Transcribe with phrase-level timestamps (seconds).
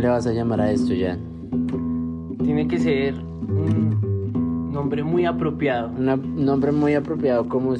[0.00, 1.18] le vas a llamar a esto, Jan?
[2.42, 5.90] Tiene que ser un nombre muy apropiado.
[5.90, 7.74] Un nombre muy apropiado como,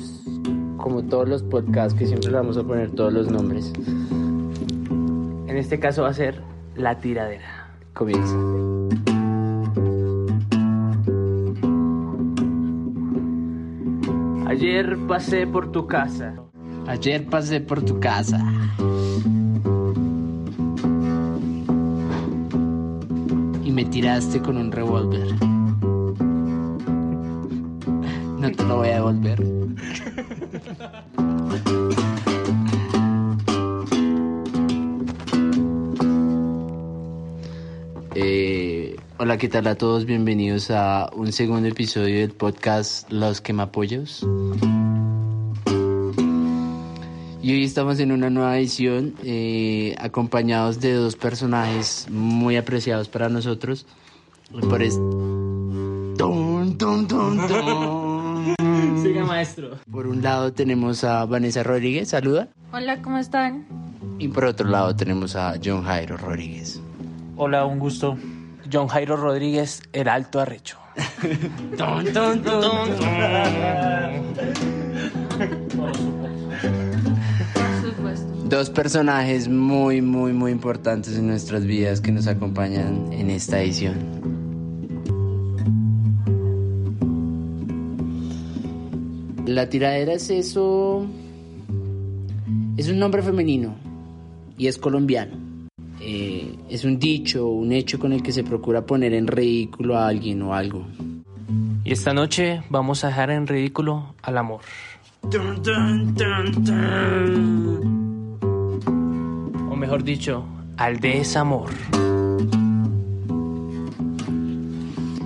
[0.77, 3.73] como todos los podcasts que siempre le vamos a poner todos los nombres.
[5.47, 6.43] En este caso va a ser
[6.77, 7.71] La Tiradera.
[7.95, 8.37] Comienza.
[14.47, 16.35] Ayer pasé por tu casa.
[16.87, 18.39] Ayer pasé por tu casa.
[23.71, 25.33] Y me tiraste con un revólver.
[28.41, 29.47] No te lo voy a devolver.
[38.17, 40.05] Eh, hola, ¿qué tal a todos?
[40.05, 44.27] Bienvenidos a un segundo episodio del podcast Los Quemapollos.
[47.51, 53.29] Y hoy estamos en una nueva edición eh, acompañados de dos personajes muy apreciados para
[53.29, 53.87] nosotros.
[54.53, 54.95] Por es...
[59.03, 59.79] Siga, maestro.
[59.91, 62.47] Por un lado tenemos a Vanessa Rodríguez, saluda.
[62.73, 63.67] Hola, ¿cómo están?
[64.21, 66.81] Y por otro lado tenemos a John Jairo Rodríguez.
[67.35, 68.17] Hola, un gusto.
[68.73, 70.79] John Jairo Rodríguez, el alto arrecho.
[78.51, 83.95] Dos personajes muy, muy, muy importantes en nuestras vidas que nos acompañan en esta edición.
[89.47, 91.07] La tiradera es eso.
[92.77, 93.77] Es un nombre femenino
[94.59, 95.37] y es colombiano.
[96.01, 100.09] Eh, es un dicho, un hecho con el que se procura poner en ridículo a
[100.09, 100.85] alguien o algo.
[101.85, 104.63] Y esta noche vamos a dejar en ridículo al amor.
[105.23, 105.31] O
[109.91, 110.45] mejor dicho,
[110.77, 111.69] al desamor.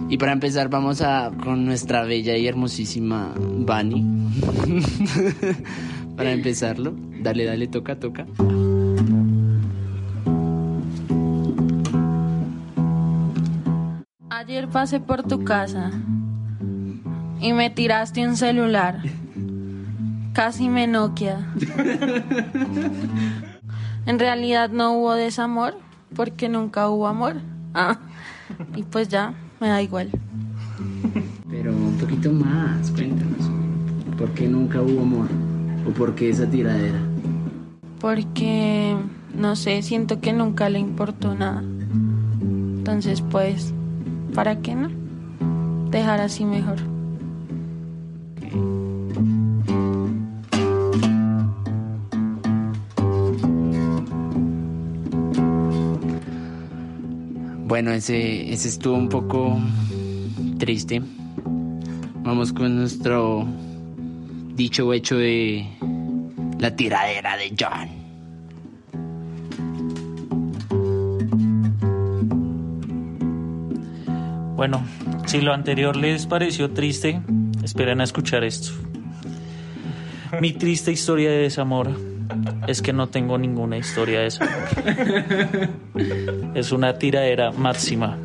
[0.09, 4.31] Y para empezar vamos a con nuestra bella y hermosísima Bani.
[6.17, 6.95] para empezarlo.
[7.21, 8.25] Dale, dale, toca, toca.
[14.31, 15.91] Ayer pasé por tu casa
[17.39, 19.03] y me tiraste un celular.
[20.33, 21.53] Casi me noquia.
[24.07, 25.75] En realidad no hubo desamor
[26.15, 27.37] porque nunca hubo amor.
[27.73, 27.99] Ah,
[28.77, 30.11] y pues ya, me da igual.
[31.51, 33.51] Pero un poquito más, cuéntanos.
[34.19, 35.29] ¿Por qué nunca hubo amor?
[35.89, 36.99] ¿O por qué esa tiradera?
[38.01, 38.97] Porque,
[39.35, 41.63] no sé, siento que nunca le importó nada.
[42.43, 43.73] Entonces, pues,
[44.35, 44.91] ¿para qué no?
[45.91, 46.94] Dejar así mejor.
[57.75, 59.61] Bueno, ese, ese estuvo un poco
[60.61, 61.03] triste.
[62.23, 63.49] Vamos con nuestro
[64.55, 65.67] dicho hecho de
[66.61, 67.89] la tiradera de John.
[74.55, 74.81] Bueno,
[75.27, 77.21] si lo anterior les pareció triste,
[77.65, 78.71] esperen a escuchar esto.
[80.41, 82.14] Mi triste historia de desamor
[82.67, 84.55] es que no tengo ninguna historia de desamor.
[86.55, 88.19] Es una tiradera máxima.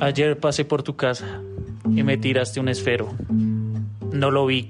[0.00, 1.40] Ayer pasé por tu casa
[1.84, 3.14] y me tiraste un esfero.
[4.12, 4.68] No lo vi.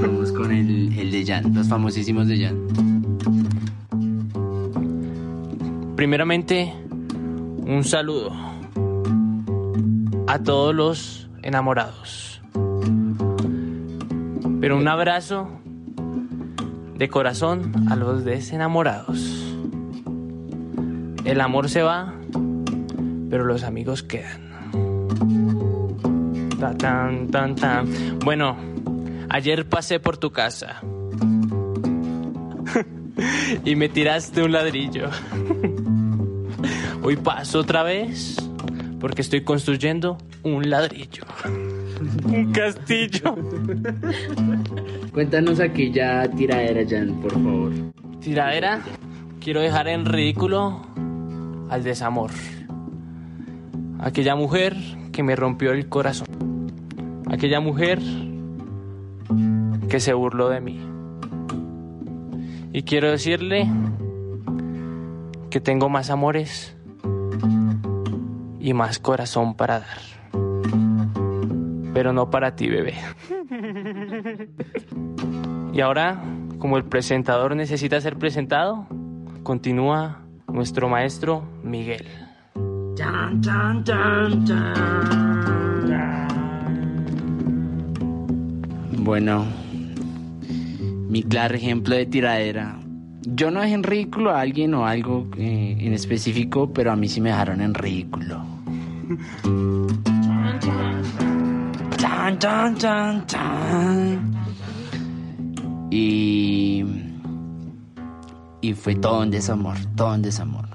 [0.00, 2.56] Vamos con el, el de Jan, los famosísimos de Jan.
[5.96, 6.72] Primeramente,
[7.66, 8.32] un saludo
[10.26, 12.40] a todos los enamorados.
[14.60, 15.48] Pero un abrazo
[16.96, 19.54] de corazón a los desenamorados.
[21.24, 22.14] El amor se va,
[23.30, 24.54] pero los amigos quedan.
[26.58, 28.18] Ta, tan, tan, tan.
[28.24, 28.56] Bueno,
[29.28, 30.80] ayer pasé por tu casa
[33.64, 35.10] y me tiraste un ladrillo.
[37.02, 38.36] Hoy paso otra vez
[38.98, 41.24] porque estoy construyendo un ladrillo.
[42.26, 43.34] Un castillo.
[45.12, 47.72] Cuéntanos aquella tiradera, Jan, por favor.
[48.20, 48.82] Tiradera,
[49.40, 50.82] quiero dejar en ridículo
[51.70, 52.30] al desamor.
[54.00, 54.76] Aquella mujer
[55.12, 56.72] que me rompió el corazón.
[57.30, 58.00] Aquella mujer
[59.88, 60.80] que se burló de mí.
[62.72, 63.70] Y quiero decirle
[65.48, 66.76] que tengo más amores
[68.60, 70.23] y más corazón para dar.
[71.94, 72.94] Pero no para ti, bebé.
[75.72, 76.22] Y ahora,
[76.58, 78.86] como el presentador necesita ser presentado,
[79.42, 82.06] continúa nuestro maestro Miguel.
[88.98, 89.44] Bueno,
[91.08, 92.78] mi claro ejemplo de tiradera.
[93.22, 97.08] Yo no dejé en ridículo a alguien o algo eh, en específico, pero a mí
[97.08, 98.44] sí me dejaron en ridículo.
[102.04, 104.34] Chan, chan, chan, chan.
[105.90, 106.84] Y.
[108.60, 110.68] Y fue todo un desamor, todo un desamor.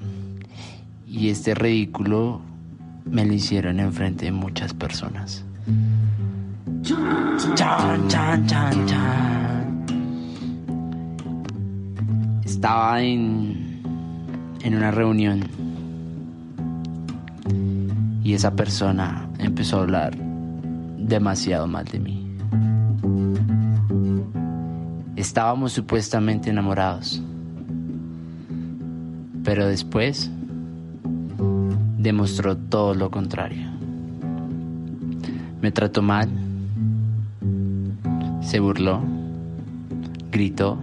[1.05, 2.41] Y este ridículo
[3.05, 5.45] me lo hicieron enfrente de muchas personas.
[6.81, 9.85] Chan, chan, chan, chan.
[12.43, 13.83] Estaba en,
[14.63, 15.43] en una reunión
[18.23, 20.28] y esa persona empezó a hablar
[21.09, 22.25] demasiado mal de mí.
[25.15, 27.21] Estábamos supuestamente enamorados,
[29.43, 30.31] pero después
[31.97, 33.67] demostró todo lo contrario.
[35.61, 36.29] Me trató mal,
[38.41, 39.01] se burló,
[40.31, 40.77] gritó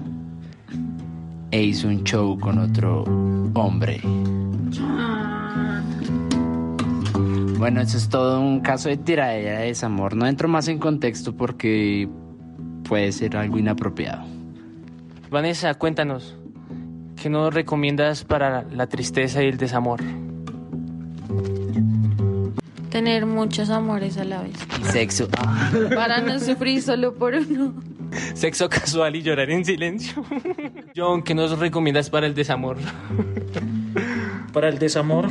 [1.50, 3.04] e hizo un show con otro
[3.54, 4.02] hombre.
[7.58, 10.14] Bueno, eso es todo un caso de tiradera de desamor.
[10.14, 12.08] No entro más en contexto porque
[12.86, 14.24] puede ser algo inapropiado.
[15.30, 16.36] Vanessa, cuéntanos,
[17.20, 20.00] ¿qué nos recomiendas para la tristeza y el desamor?
[22.90, 24.56] Tener muchos amores a la vez.
[24.84, 25.28] Sexo.
[25.94, 27.74] Para no sufrir solo por uno.
[28.34, 30.24] Sexo casual y llorar en silencio.
[30.96, 32.78] John, ¿qué nos recomiendas para el desamor?
[34.52, 35.28] Para el desamor,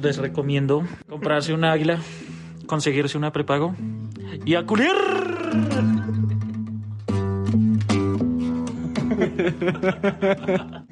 [0.00, 0.84] les recomiendo
[1.14, 2.00] comprarse un águila,
[2.66, 3.72] conseguirse una prepago
[4.44, 4.90] y acudir.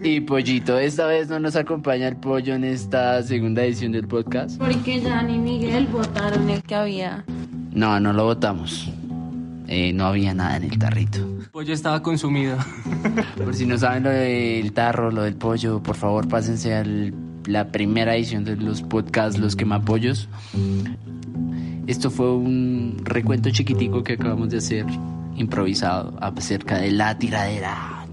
[0.00, 4.58] Y Pollito, esta vez no nos acompaña el pollo en esta segunda edición del podcast.
[4.58, 7.24] Porque Jan y Miguel votaron el que había.
[7.72, 8.92] No, no lo votamos.
[9.66, 11.18] Eh, no había nada en el tarrito.
[11.18, 12.56] El pollo estaba consumido.
[13.44, 16.84] Por si no saben lo del tarro, lo del pollo, por favor pásense a
[17.46, 20.28] la primera edición de los podcasts Los Quemapollos.
[21.86, 24.86] Esto fue un recuento chiquitico que acabamos de hacer,
[25.36, 28.06] improvisado, acerca de la tiradera.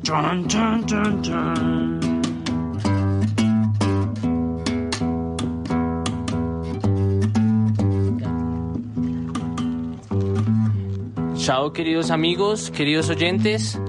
[11.36, 13.80] Chao queridos amigos, queridos oyentes.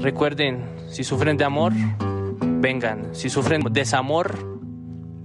[0.00, 1.72] Recuerden, si sufren de amor,
[2.60, 3.14] vengan.
[3.14, 4.57] Si sufren de desamor,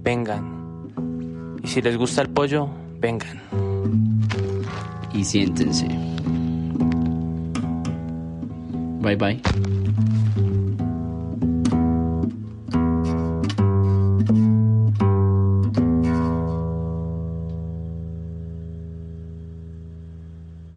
[0.04, 1.58] vengan.
[1.62, 2.68] Y si les gusta el pollo,
[3.00, 3.40] vengan.
[5.12, 5.88] Y siéntense.
[9.00, 9.83] Bye bye.